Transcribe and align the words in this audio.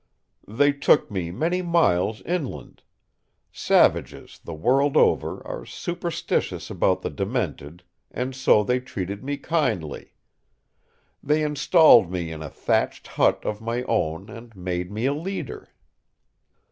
They 0.47 0.73
took 0.73 1.11
me 1.11 1.29
many 1.29 1.61
miles 1.61 2.23
inland. 2.23 2.81
Savages, 3.51 4.41
the 4.43 4.55
world 4.55 4.97
over, 4.97 5.45
are 5.45 5.63
superstitious 5.63 6.71
about 6.71 7.03
the 7.03 7.11
demented, 7.11 7.83
and 8.09 8.33
so 8.33 8.63
they 8.63 8.79
treated 8.79 9.23
me 9.23 9.37
kindly. 9.37 10.15
They 11.21 11.43
installed 11.43 12.11
me 12.11 12.31
in 12.31 12.41
a 12.41 12.49
thatched 12.49 13.09
hut 13.09 13.43
of 13.45 13.61
my 13.61 13.83
own 13.83 14.27
and 14.27 14.55
made 14.55 14.91
me 14.91 15.05
a 15.05 15.13
leader. 15.13 15.69